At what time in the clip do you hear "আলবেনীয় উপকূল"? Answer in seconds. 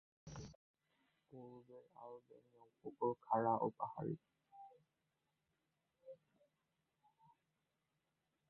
1.95-3.11